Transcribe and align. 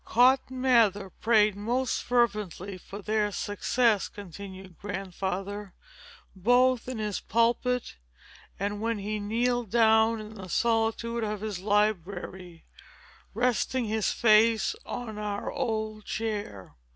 "Cotton 0.03 0.59
Mather 0.59 1.11
prayed 1.11 1.55
most 1.55 2.01
fervently 2.01 2.75
for 2.79 3.03
their 3.03 3.31
success," 3.31 4.07
continued 4.07 4.79
Grandfather, 4.79 5.75
"both 6.35 6.87
in 6.87 6.97
his 6.97 7.19
pulpit, 7.19 7.97
and 8.59 8.81
when 8.81 8.97
he 8.97 9.19
kneeled 9.19 9.69
down 9.69 10.19
in 10.19 10.33
the 10.33 10.49
solitude 10.49 11.23
of 11.23 11.41
his 11.41 11.59
library, 11.59 12.65
resting 13.35 13.85
his 13.85 14.11
face 14.11 14.75
on 14.87 15.19
our 15.19 15.51
old 15.51 16.03
chair. 16.05 16.73